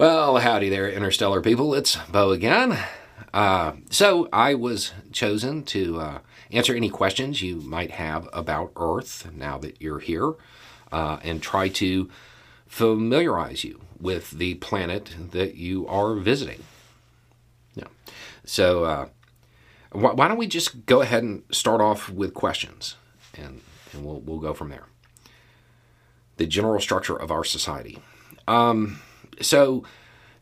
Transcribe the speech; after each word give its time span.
Well, 0.00 0.38
howdy 0.38 0.70
there, 0.70 0.88
interstellar 0.90 1.42
people. 1.42 1.74
It's 1.74 1.96
Bo 2.10 2.30
again. 2.30 2.78
Uh, 3.34 3.72
so, 3.90 4.30
I 4.32 4.54
was 4.54 4.92
chosen 5.12 5.62
to 5.64 6.00
uh, 6.00 6.18
answer 6.50 6.74
any 6.74 6.88
questions 6.88 7.42
you 7.42 7.56
might 7.56 7.90
have 7.90 8.26
about 8.32 8.72
Earth 8.76 9.30
now 9.30 9.58
that 9.58 9.82
you're 9.82 9.98
here 9.98 10.32
uh, 10.90 11.18
and 11.22 11.42
try 11.42 11.68
to 11.68 12.08
familiarize 12.66 13.62
you 13.62 13.82
with 14.00 14.30
the 14.30 14.54
planet 14.54 15.14
that 15.32 15.56
you 15.56 15.86
are 15.86 16.14
visiting. 16.14 16.64
Yeah. 17.74 17.88
So, 18.46 18.84
uh, 18.84 19.08
wh- 19.92 20.16
why 20.16 20.28
don't 20.28 20.38
we 20.38 20.46
just 20.46 20.86
go 20.86 21.02
ahead 21.02 21.22
and 21.22 21.42
start 21.50 21.82
off 21.82 22.08
with 22.08 22.32
questions 22.32 22.96
and, 23.34 23.60
and 23.92 24.06
we'll, 24.06 24.20
we'll 24.20 24.38
go 24.38 24.54
from 24.54 24.70
there. 24.70 24.86
The 26.38 26.46
general 26.46 26.80
structure 26.80 27.16
of 27.16 27.30
our 27.30 27.44
society. 27.44 27.98
Um, 28.48 29.02
so, 29.40 29.84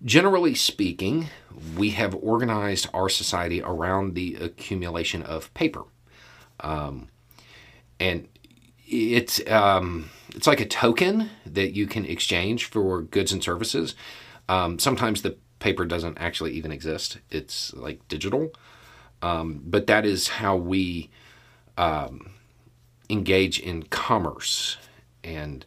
generally 0.05 0.55
speaking, 0.55 1.29
we 1.77 1.91
have 1.91 2.15
organized 2.15 2.89
our 2.93 3.09
society 3.09 3.63
around 3.63 4.15
the 4.15 4.35
accumulation 4.37 5.23
of 5.23 5.53
paper. 5.55 5.83
Um, 6.61 7.09
and 8.01 8.29
it's 8.87 9.41
um, 9.49 10.11
it's 10.35 10.47
like 10.47 10.61
a 10.61 10.67
token 10.67 11.31
that 11.47 11.75
you 11.75 11.87
can 11.87 12.05
exchange 12.05 12.67
for 12.67 13.03
goods 13.03 13.33
and 13.33 13.43
services. 13.43 13.95
Um, 14.49 14.79
sometimes 14.79 15.23
the 15.23 15.37
paper 15.59 15.85
doesn't 15.85 16.19
actually 16.19 16.53
even 16.53 16.73
exist; 16.73 17.19
it's 17.31 17.75
like 17.75 18.07
digital. 18.09 18.51
Um, 19.21 19.63
but 19.65 19.89
that 19.89 20.07
is 20.07 20.29
how 20.29 20.57
we 20.57 21.11
um, 21.77 22.31
engage 23.11 23.59
in 23.59 23.83
commerce 23.85 24.79
and 25.25 25.65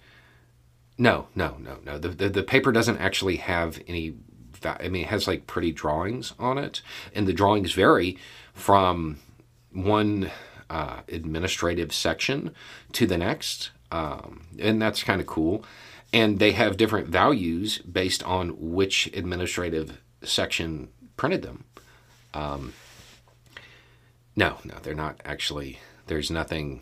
no, 0.98 1.28
no, 1.36 1.58
no, 1.60 1.78
no. 1.84 1.98
The, 1.98 2.10
the, 2.10 2.30
the 2.30 2.44
paper 2.44 2.72
doesn't 2.72 2.98
actually 2.98 3.38
have 3.38 3.80
any. 3.88 4.16
I 4.64 4.90
mean, 4.90 5.04
it 5.04 5.08
has 5.08 5.28
like 5.28 5.48
pretty 5.48 5.72
drawings 5.72 6.34
on 6.38 6.58
it, 6.58 6.82
and 7.16 7.28
the 7.28 7.34
drawings 7.34 7.74
vary 7.74 8.18
from 8.54 9.18
one 9.72 10.30
uh, 10.70 11.02
administrative 11.08 11.92
section 11.92 12.54
to 12.92 13.08
the 13.08 13.18
next, 13.18 13.72
um, 13.92 14.46
and 14.60 14.82
that's 14.82 15.04
kind 15.04 15.20
of 15.20 15.28
cool. 15.28 15.66
And 16.14 16.40
they 16.40 16.52
have 16.52 16.78
different 16.78 17.08
values 17.08 17.80
based 17.80 18.22
on 18.24 18.50
which 18.72 19.08
administrative 19.14 20.00
section 20.22 20.90
printed 21.18 21.42
them. 21.42 21.64
Um, 22.34 22.74
no, 24.36 24.58
no, 24.64 24.76
they're 24.84 24.94
not 24.94 25.22
actually. 25.26 25.80
There's 26.08 26.30
nothing. 26.30 26.82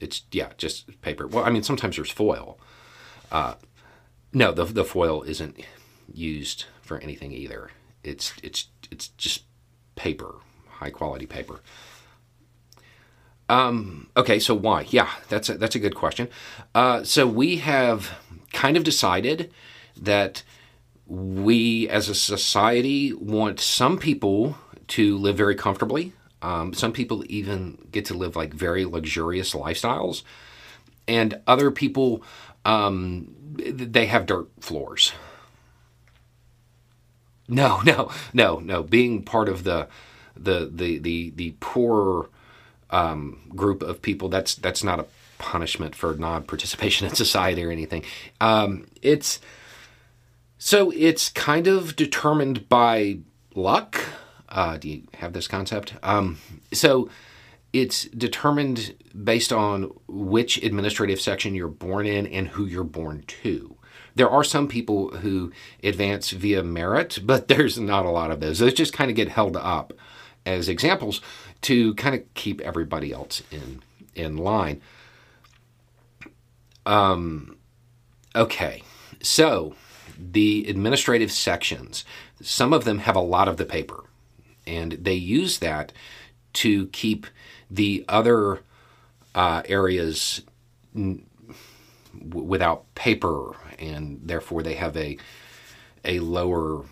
It's 0.00 0.22
yeah, 0.32 0.50
just 0.56 1.00
paper. 1.02 1.26
Well, 1.26 1.44
I 1.44 1.50
mean, 1.50 1.62
sometimes 1.62 1.96
there's 1.96 2.10
foil 2.10 2.58
uh, 3.32 3.54
no, 4.32 4.52
the 4.52 4.64
the 4.64 4.84
foil 4.84 5.22
isn't 5.22 5.58
used 6.12 6.66
for 6.82 6.98
anything 6.98 7.32
either. 7.32 7.70
It's 8.04 8.34
it's 8.42 8.68
it's 8.90 9.08
just 9.08 9.44
paper, 9.96 10.36
high 10.68 10.90
quality 10.90 11.26
paper. 11.26 11.60
Um, 13.48 14.08
okay, 14.16 14.38
so 14.38 14.54
why? 14.54 14.86
Yeah, 14.88 15.10
that's 15.28 15.48
a, 15.48 15.58
that's 15.58 15.74
a 15.74 15.78
good 15.78 15.94
question. 15.94 16.28
Uh, 16.74 17.04
so 17.04 17.26
we 17.26 17.56
have 17.56 18.10
kind 18.52 18.76
of 18.76 18.84
decided 18.84 19.52
that 19.96 20.42
we, 21.06 21.88
as 21.88 22.08
a 22.08 22.14
society, 22.14 23.12
want 23.12 23.60
some 23.60 23.98
people 23.98 24.56
to 24.88 25.18
live 25.18 25.36
very 25.36 25.54
comfortably. 25.54 26.12
Um, 26.40 26.72
some 26.72 26.92
people 26.92 27.24
even 27.28 27.86
get 27.90 28.06
to 28.06 28.14
live 28.14 28.36
like 28.36 28.54
very 28.54 28.84
luxurious 28.84 29.52
lifestyles, 29.52 30.22
and 31.06 31.40
other 31.46 31.70
people 31.70 32.22
um, 32.64 33.34
they 33.56 34.06
have 34.06 34.26
dirt 34.26 34.48
floors. 34.60 35.12
No, 37.48 37.80
no, 37.84 38.10
no, 38.32 38.60
no. 38.60 38.82
Being 38.82 39.22
part 39.22 39.48
of 39.48 39.64
the 39.64 39.88
the 40.36 40.70
the 40.72 40.98
the 40.98 41.30
the 41.30 41.54
poor 41.60 42.28
um, 42.90 43.40
group 43.54 43.82
of 43.82 44.02
people 44.02 44.28
that's 44.28 44.54
that's 44.54 44.84
not 44.84 45.00
a 45.00 45.06
punishment 45.38 45.94
for 45.94 46.14
non-participation 46.14 47.08
in 47.08 47.14
society 47.24 47.64
or 47.64 47.70
anything. 47.70 48.04
Um, 48.40 48.86
it's 49.02 49.40
so 50.58 50.92
it's 50.94 51.28
kind 51.30 51.66
of 51.66 51.96
determined 51.96 52.68
by 52.68 53.18
luck. 53.54 54.00
Uh, 54.48 54.76
do 54.76 54.88
you 54.88 55.02
have 55.14 55.32
this 55.32 55.48
concept? 55.48 55.94
Um, 56.02 56.38
so 56.72 57.08
it's 57.72 58.04
determined 58.04 58.94
based 59.24 59.52
on 59.52 59.90
which 60.06 60.62
administrative 60.62 61.20
section 61.20 61.54
you're 61.54 61.68
born 61.68 62.06
in 62.06 62.26
and 62.26 62.48
who 62.48 62.66
you're 62.66 62.84
born 62.84 63.24
to. 63.26 63.76
There 64.14 64.28
are 64.28 64.44
some 64.44 64.68
people 64.68 65.08
who 65.16 65.52
advance 65.82 66.30
via 66.30 66.62
merit, 66.62 67.18
but 67.22 67.48
there's 67.48 67.78
not 67.78 68.04
a 68.04 68.10
lot 68.10 68.30
of 68.30 68.40
those. 68.40 68.58
Those 68.58 68.74
just 68.74 68.92
kind 68.92 69.10
of 69.10 69.16
get 69.16 69.28
held 69.28 69.56
up 69.56 69.92
as 70.44 70.68
examples 70.68 71.20
to 71.62 71.94
kind 71.94 72.14
of 72.14 72.34
keep 72.34 72.60
everybody 72.60 73.12
else 73.12 73.42
in 73.50 73.82
in 74.14 74.36
line. 74.36 74.82
Um, 76.84 77.56
okay, 78.34 78.82
so 79.22 79.74
the 80.18 80.66
administrative 80.68 81.32
sections, 81.32 82.04
some 82.42 82.72
of 82.72 82.84
them 82.84 82.98
have 82.98 83.16
a 83.16 83.20
lot 83.20 83.48
of 83.48 83.56
the 83.56 83.64
paper, 83.64 84.04
and 84.66 84.92
they 84.92 85.14
use 85.14 85.58
that 85.58 85.92
to 86.54 86.86
keep 86.88 87.26
the 87.70 88.04
other 88.08 88.60
uh, 89.34 89.62
areas 89.66 90.42
n- 90.94 91.26
without 92.32 92.92
paper, 92.94 93.56
and 93.78 94.20
therefore 94.24 94.62
they 94.62 94.74
have 94.74 94.96
a 94.96 95.18
a 96.04 96.18
lower 96.20 96.84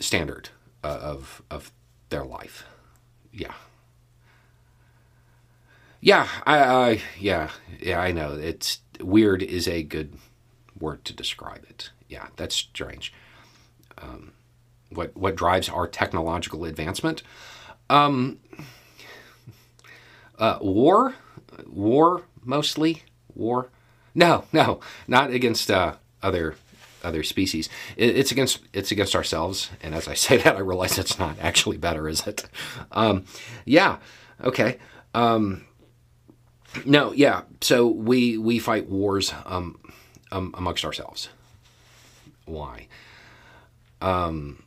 standard 0.00 0.50
uh, 0.84 0.98
of 1.02 1.42
of 1.50 1.72
their 2.08 2.24
life. 2.24 2.64
Yeah. 3.32 3.54
Yeah, 6.00 6.28
I, 6.46 6.58
I 6.58 7.02
yeah 7.18 7.50
yeah 7.80 8.00
I 8.00 8.12
know 8.12 8.32
it's 8.34 8.80
weird 9.00 9.42
is 9.42 9.68
a 9.68 9.82
good 9.82 10.14
word 10.78 11.04
to 11.04 11.12
describe 11.12 11.64
it. 11.68 11.90
Yeah, 12.08 12.28
that's 12.36 12.56
strange. 12.56 13.12
Um, 13.98 14.32
what 14.90 15.16
what 15.16 15.36
drives 15.36 15.68
our 15.68 15.86
technological 15.86 16.64
advancement? 16.64 17.22
Um, 17.88 18.38
uh, 20.42 20.58
war, 20.60 21.14
war 21.66 22.22
mostly 22.42 23.04
war. 23.32 23.70
No, 24.12 24.44
no, 24.52 24.80
not 25.06 25.30
against 25.30 25.70
uh, 25.70 25.94
other 26.20 26.56
other 27.04 27.22
species. 27.22 27.68
It, 27.96 28.16
it's 28.16 28.32
against 28.32 28.58
it's 28.72 28.90
against 28.90 29.14
ourselves. 29.14 29.70
And 29.80 29.94
as 29.94 30.08
I 30.08 30.14
say 30.14 30.36
that, 30.38 30.56
I 30.56 30.58
realize 30.58 30.98
it's 30.98 31.18
not 31.18 31.38
actually 31.40 31.78
better, 31.78 32.08
is 32.08 32.26
it? 32.26 32.44
Um, 32.90 33.24
yeah. 33.64 33.98
Okay. 34.42 34.78
Um, 35.14 35.64
no. 36.84 37.12
Yeah. 37.12 37.42
So 37.60 37.86
we 37.86 38.36
we 38.36 38.58
fight 38.58 38.88
wars 38.88 39.32
um, 39.46 39.78
um, 40.32 40.52
amongst 40.58 40.84
ourselves. 40.84 41.28
Why? 42.46 42.88
Um, 44.00 44.64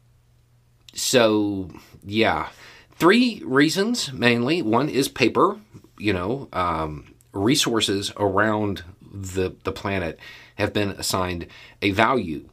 so 0.93 1.69
yeah 2.05 2.47
three 2.95 3.41
reasons 3.45 4.11
mainly. 4.11 4.61
One 4.61 4.89
is 4.89 5.07
paper, 5.07 5.59
you 5.97 6.13
know, 6.13 6.49
um, 6.53 7.13
resources 7.33 8.11
around 8.17 8.83
the, 9.01 9.55
the 9.63 9.71
planet 9.71 10.19
have 10.55 10.73
been 10.73 10.89
assigned 10.91 11.47
a 11.81 11.91
value 11.91 12.49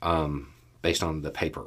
um, 0.00 0.52
based 0.80 1.02
on 1.02 1.22
the 1.22 1.30
paper. 1.30 1.66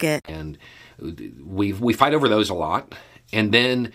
And 0.27 0.57
we 0.99 1.73
we 1.73 1.93
fight 1.93 2.13
over 2.13 2.27
those 2.27 2.49
a 2.49 2.53
lot. 2.53 2.93
And 3.33 3.51
then, 3.53 3.93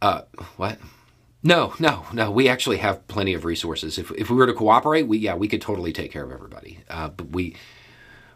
uh, 0.00 0.22
what? 0.56 0.78
No, 1.42 1.74
no, 1.78 2.06
no. 2.12 2.30
We 2.30 2.48
actually 2.48 2.78
have 2.78 3.06
plenty 3.08 3.34
of 3.34 3.44
resources. 3.44 3.98
If, 3.98 4.10
if 4.12 4.30
we 4.30 4.36
were 4.36 4.46
to 4.46 4.52
cooperate, 4.52 5.04
we 5.04 5.18
yeah, 5.18 5.34
we 5.34 5.48
could 5.48 5.62
totally 5.62 5.92
take 5.92 6.10
care 6.10 6.24
of 6.24 6.32
everybody. 6.32 6.80
Uh, 6.88 7.08
but 7.08 7.30
we 7.30 7.56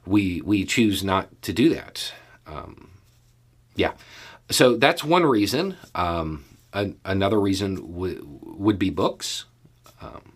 we 0.06 0.40
we 0.42 0.64
choose 0.64 1.02
not 1.02 1.42
to 1.42 1.52
do 1.52 1.68
that. 1.70 2.12
Um, 2.46 2.90
yeah, 3.74 3.92
so 4.50 4.76
that's 4.76 5.02
one 5.02 5.24
reason. 5.24 5.76
Um, 5.94 6.44
an, 6.72 6.98
another 7.04 7.40
reason 7.40 7.74
w- 7.76 8.40
would 8.42 8.78
be 8.78 8.90
books. 8.90 9.46
Um, 10.00 10.34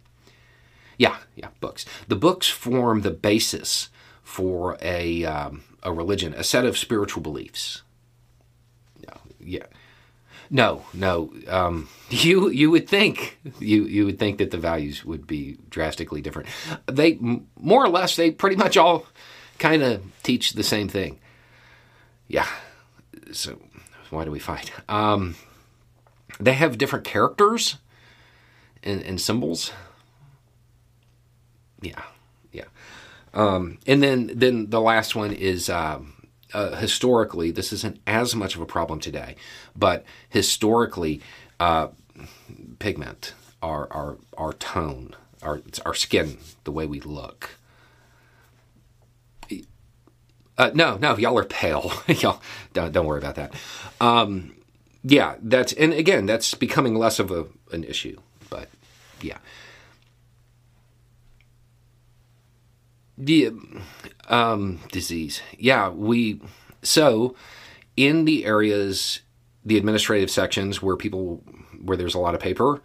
yeah, 0.99 1.17
yeah, 1.35 1.49
books. 1.61 1.85
The 2.09 2.17
books 2.17 2.49
form 2.49 3.03
the 3.03 3.11
basis 3.11 3.89
for 4.23 4.79
a 4.81 5.25
um, 5.25 5.63
a 5.85 5.93
religion, 5.93 6.35
a 6.35 6.45
set 6.45 6.65
of 6.65 6.79
spiritual 6.79 7.23
beliefs. 7.23 7.83
Yeah, 9.01 9.17
yeah. 9.41 9.67
No, 10.51 10.85
no. 10.93 11.33
Um, 11.49 11.89
you 12.11 12.49
you 12.49 12.71
would 12.71 12.89
think 12.89 13.39
you 13.59 13.85
you 13.85 14.05
would 14.07 14.19
think 14.19 14.39
that 14.39 14.51
the 14.51 14.59
values 14.59 15.05
would 15.05 15.27
be 15.27 15.59
drastically 15.71 16.21
different. 16.21 16.49
They 16.87 17.19
more 17.59 17.85
or 17.85 17.89
less 17.89 18.17
they 18.17 18.31
pretty 18.31 18.57
much 18.57 18.77
all 18.77 19.07
kind 19.59 19.83
of 19.83 20.03
teach 20.23 20.53
the 20.53 20.63
same 20.63 20.89
thing. 20.89 21.19
Yeah. 22.29 22.49
So 23.33 23.61
why 24.11 24.25
do 24.25 24.31
we 24.31 24.39
fight? 24.39 24.73
Um, 24.89 25.37
they 26.41 26.55
have 26.55 26.79
different 26.79 27.05
characters 27.05 27.77
and, 28.83 29.03
and 29.03 29.21
symbols. 29.21 29.73
Yeah, 31.81 32.03
yeah. 32.53 32.65
Um, 33.35 33.79
and 33.87 34.03
then 34.03 34.31
then 34.35 34.71
the 34.71 34.81
last 34.81 35.15
one 35.15 35.33
is. 35.33 35.69
Um, 35.69 36.13
uh, 36.53 36.77
historically, 36.77 37.51
this 37.51 37.73
isn't 37.73 37.99
as 38.07 38.37
much 38.37 38.55
of 38.55 38.61
a 38.61 38.67
problem 38.67 39.01
today, 39.01 39.35
but 39.75 40.05
historically, 40.29 41.21
uh, 41.59 41.89
pigment, 42.79 43.35
our, 43.61 43.93
our, 43.93 44.19
our 44.39 44.53
tone, 44.53 45.17
our, 45.43 45.63
our 45.85 45.95
skin, 45.95 46.39
the 46.63 46.71
way 46.71 46.87
we 46.87 47.01
look. 47.01 47.51
Uh, 50.57 50.71
no, 50.75 50.97
no, 50.97 51.17
y'all 51.17 51.37
are 51.37 51.45
pale. 51.45 51.93
y'all 52.07 52.41
don't, 52.73 52.93
don't 52.93 53.07
worry 53.07 53.19
about 53.19 53.35
that. 53.35 53.53
Um, 54.01 54.55
yeah, 55.03 55.35
that's 55.43 55.73
and 55.73 55.93
again, 55.93 56.27
that's 56.27 56.55
becoming 56.55 56.95
less 56.95 57.19
of 57.19 57.31
a 57.31 57.47
an 57.73 57.85
issue. 57.85 58.17
But 58.49 58.69
yeah, 59.21 59.39
the 63.17 63.51
um, 64.29 64.81
disease. 64.91 65.41
Yeah, 65.59 65.89
we 65.91 66.41
so 66.83 67.35
in 67.97 68.25
the 68.25 68.45
areas, 68.45 69.21
the 69.65 69.77
administrative 69.77 70.31
sections 70.31 70.83
where 70.83 70.97
people 70.97 71.43
where 71.83 71.97
there's 71.97 72.15
a 72.15 72.21
lot 72.21 72.35
of 72.35 72.41
paper. 72.41 72.83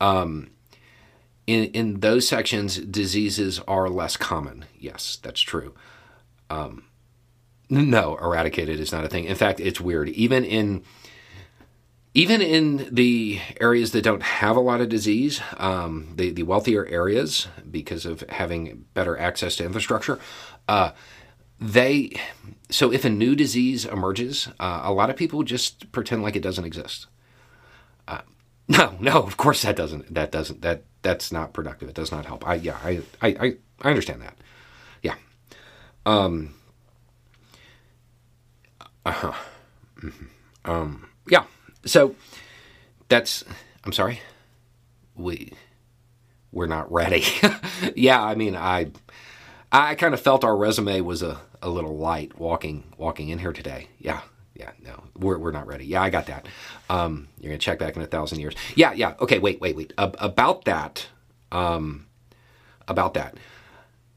Um, 0.00 0.50
in 1.46 1.64
in 1.66 2.00
those 2.00 2.26
sections, 2.26 2.78
diseases 2.78 3.60
are 3.68 3.88
less 3.88 4.16
common. 4.16 4.64
Yes, 4.78 5.18
that's 5.22 5.40
true. 5.40 5.74
Um, 6.50 6.84
no, 7.68 8.16
eradicated 8.18 8.78
is 8.78 8.92
not 8.92 9.04
a 9.04 9.08
thing. 9.08 9.24
In 9.24 9.36
fact, 9.36 9.60
it's 9.60 9.80
weird. 9.80 10.08
Even 10.10 10.44
in 10.44 10.82
even 12.14 12.40
in 12.40 12.88
the 12.92 13.40
areas 13.60 13.90
that 13.90 14.02
don't 14.02 14.22
have 14.22 14.56
a 14.56 14.60
lot 14.60 14.80
of 14.80 14.88
disease, 14.88 15.40
um, 15.56 16.12
the, 16.14 16.30
the 16.30 16.44
wealthier 16.44 16.86
areas, 16.86 17.48
because 17.68 18.06
of 18.06 18.20
having 18.28 18.84
better 18.94 19.18
access 19.18 19.56
to 19.56 19.64
infrastructure, 19.64 20.20
uh, 20.68 20.92
they 21.60 22.12
so 22.70 22.92
if 22.92 23.04
a 23.04 23.10
new 23.10 23.34
disease 23.34 23.84
emerges, 23.84 24.48
uh, 24.60 24.82
a 24.84 24.92
lot 24.92 25.10
of 25.10 25.16
people 25.16 25.42
just 25.42 25.90
pretend 25.92 26.22
like 26.22 26.36
it 26.36 26.42
doesn't 26.42 26.64
exist. 26.64 27.06
Uh, 28.06 28.20
no, 28.68 28.96
no, 29.00 29.22
of 29.22 29.36
course 29.36 29.62
that 29.62 29.76
doesn't. 29.76 30.14
That 30.14 30.30
doesn't. 30.30 30.62
That 30.62 30.84
that's 31.02 31.32
not 31.32 31.52
productive. 31.52 31.88
It 31.88 31.94
does 31.94 32.12
not 32.12 32.26
help. 32.26 32.46
I 32.46 32.54
yeah, 32.54 32.78
I 32.82 33.02
I 33.20 33.56
I 33.82 33.88
understand 33.88 34.22
that. 34.22 34.36
Yeah. 35.02 35.16
Um. 36.06 36.54
Uh 39.04 39.12
huh. 39.12 39.32
Mm-hmm. 40.00 40.70
Um. 40.70 41.08
Yeah 41.28 41.44
so 41.86 42.14
that's 43.08 43.44
I'm 43.84 43.92
sorry. 43.92 44.20
We 45.14 45.52
we're 46.52 46.66
not 46.66 46.90
ready. 46.92 47.24
yeah, 47.96 48.22
I 48.22 48.34
mean 48.34 48.56
I 48.56 48.90
I 49.72 49.94
kind 49.94 50.14
of 50.14 50.20
felt 50.20 50.44
our 50.44 50.56
resume 50.56 51.00
was 51.00 51.22
a, 51.22 51.40
a 51.60 51.68
little 51.68 51.96
light 51.96 52.38
walking 52.38 52.84
walking 52.96 53.28
in 53.28 53.38
here 53.38 53.52
today. 53.52 53.88
Yeah. 53.98 54.20
Yeah, 54.56 54.70
no, 54.84 55.02
we're, 55.16 55.36
we're 55.36 55.50
not 55.50 55.66
ready. 55.66 55.84
Yeah, 55.84 56.00
I 56.00 56.10
got 56.10 56.26
that. 56.26 56.46
Um, 56.88 57.26
you're 57.40 57.50
gonna 57.50 57.58
check 57.58 57.80
back 57.80 57.96
in 57.96 58.02
a 58.02 58.06
thousand 58.06 58.38
years. 58.38 58.54
Yeah, 58.76 58.92
yeah. 58.92 59.14
Okay, 59.18 59.40
wait, 59.40 59.60
wait, 59.60 59.74
wait. 59.74 59.92
About 59.98 60.64
that, 60.66 61.08
um, 61.50 62.06
about 62.86 63.14
that. 63.14 63.36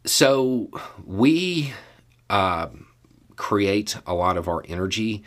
So 0.06 0.70
we 1.04 1.74
uh, 2.30 2.68
create 3.36 3.98
a 4.06 4.14
lot 4.14 4.38
of 4.38 4.48
our 4.48 4.64
energy 4.68 5.24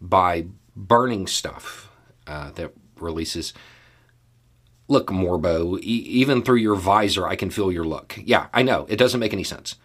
by 0.00 0.46
burning 0.76 1.26
stuff 1.26 1.90
uh, 2.26 2.50
that 2.52 2.72
releases. 2.98 3.52
Look, 4.88 5.08
Morbo, 5.08 5.78
e- 5.78 5.82
even 5.82 6.42
through 6.42 6.56
your 6.56 6.74
visor, 6.74 7.26
I 7.26 7.36
can 7.36 7.50
feel 7.50 7.72
your 7.72 7.84
look. 7.84 8.18
Yeah, 8.22 8.48
I 8.52 8.62
know. 8.62 8.86
It 8.88 8.96
doesn't 8.96 9.20
make 9.20 9.32
any 9.32 9.44
sense. 9.44 9.76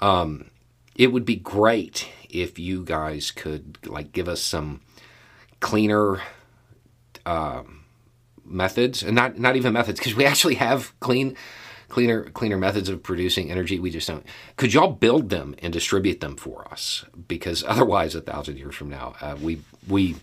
Um, 0.00 0.50
it 0.96 1.12
would 1.12 1.24
be 1.24 1.36
great 1.36 2.08
if 2.28 2.58
you 2.58 2.84
guys 2.84 3.30
could 3.30 3.78
like 3.86 4.12
give 4.12 4.28
us 4.28 4.42
some 4.42 4.80
cleaner 5.60 6.20
uh, 7.24 7.62
methods, 8.44 9.02
and 9.02 9.14
not 9.14 9.38
not 9.38 9.56
even 9.56 9.72
methods, 9.72 10.00
because 10.00 10.14
we 10.14 10.24
actually 10.24 10.54
have 10.56 10.98
clean, 11.00 11.36
cleaner 11.88 12.24
cleaner 12.30 12.56
methods 12.56 12.88
of 12.88 13.02
producing 13.02 13.50
energy. 13.50 13.78
We 13.78 13.90
just 13.90 14.08
don't. 14.08 14.24
Could 14.56 14.74
y'all 14.74 14.92
build 14.92 15.30
them 15.30 15.54
and 15.60 15.72
distribute 15.72 16.20
them 16.20 16.36
for 16.36 16.66
us? 16.70 17.04
Because 17.28 17.64
otherwise, 17.68 18.14
a 18.14 18.20
thousand 18.20 18.58
years 18.58 18.74
from 18.74 18.90
now, 18.90 19.14
uh, 19.20 19.36
we 19.40 19.60
we 19.88 20.16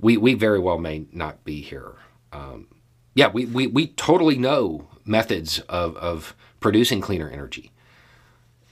we 0.00 0.16
we 0.16 0.34
very 0.34 0.58
well 0.58 0.78
may 0.78 1.06
not 1.12 1.44
be 1.44 1.60
here. 1.60 1.92
Um, 2.32 2.68
yeah, 3.14 3.28
we, 3.28 3.46
we 3.46 3.66
we 3.66 3.88
totally 3.88 4.38
know 4.38 4.86
methods 5.04 5.60
of 5.60 5.96
of 5.96 6.34
producing 6.60 7.00
cleaner 7.00 7.28
energy. 7.28 7.72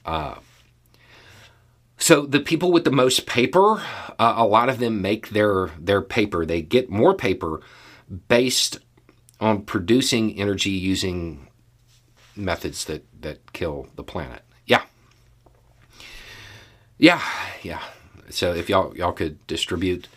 Uh, 0.04 0.36
so 1.98 2.26
the 2.26 2.40
people 2.40 2.70
with 2.70 2.84
the 2.84 2.90
most 2.90 3.26
paper, 3.26 3.82
uh, 4.18 4.34
a 4.36 4.46
lot 4.46 4.68
of 4.68 4.78
them 4.78 5.00
make 5.00 5.30
their 5.30 5.70
their 5.78 6.02
paper. 6.02 6.44
They 6.44 6.62
get 6.62 6.90
more 6.90 7.14
paper 7.14 7.60
based 8.28 8.78
on 9.40 9.62
producing 9.62 10.38
energy 10.38 10.70
using 10.70 11.48
methods 12.36 12.84
that 12.84 13.04
that 13.22 13.52
kill 13.52 13.88
the 13.96 14.04
planet. 14.04 14.42
Yeah. 14.66 14.82
Yeah, 16.98 17.22
yeah. 17.62 17.82
So 18.30 18.52
if 18.54 18.68
y'all 18.68 18.96
y'all 18.96 19.12
could 19.12 19.44
distribute 19.46 20.08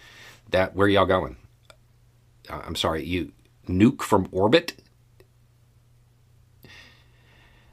that 0.49 0.75
where 0.75 0.87
y'all 0.87 1.05
going? 1.05 1.37
Uh, 2.49 2.61
I'm 2.65 2.75
sorry, 2.75 3.03
you 3.05 3.31
nuke 3.67 4.01
from 4.01 4.27
orbit. 4.31 4.75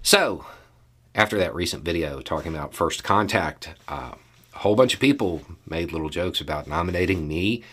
So, 0.03 0.47
after 1.15 1.37
that 1.39 1.55
recent 1.55 1.83
video 1.83 2.21
talking 2.21 2.55
about 2.55 2.75
first 2.75 3.03
contact, 3.03 3.71
uh, 3.89 4.13
a 4.55 4.59
whole 4.59 4.77
bunch 4.77 4.95
of 4.95 5.00
people 5.00 5.43
made 5.67 5.91
little 5.91 6.11
jokes 6.11 6.41
about 6.41 6.69
nominating 6.69 7.26
me 7.26 7.65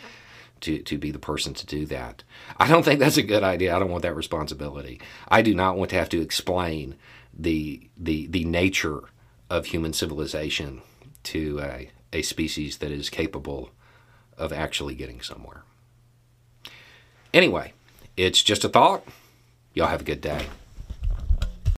to, 0.63 0.79
to 0.79 0.97
be 0.97 1.11
the 1.11 1.19
person 1.19 1.53
to 1.53 1.65
do 1.65 1.85
that. 1.87 2.23
I 2.57 2.67
don't 2.67 2.83
think 2.83 2.99
that's 2.99 3.17
a 3.17 3.23
good 3.23 3.43
idea. 3.43 3.75
I 3.75 3.79
don't 3.79 3.91
want 3.91 4.03
that 4.03 4.15
responsibility. 4.15 4.99
I 5.27 5.41
do 5.41 5.53
not 5.53 5.77
want 5.77 5.89
to 5.91 5.97
have 5.97 6.09
to 6.09 6.21
explain 6.21 6.95
the 7.37 7.89
the 7.97 8.27
the 8.27 8.45
nature 8.45 9.01
of 9.49 9.67
human 9.67 9.93
civilization 9.93 10.81
to 11.23 11.59
a, 11.61 11.91
a 12.11 12.21
species 12.21 12.77
that 12.77 12.91
is 12.91 13.09
capable 13.09 13.71
of 14.37 14.53
actually 14.53 14.95
getting 14.95 15.21
somewhere. 15.21 15.63
Anyway, 17.33 17.73
it's 18.15 18.43
just 18.43 18.63
a 18.63 18.69
thought. 18.69 19.03
Y'all 19.73 19.87
have 19.87 20.01
a 20.01 20.05
good 20.05 20.21
day. 20.21 20.47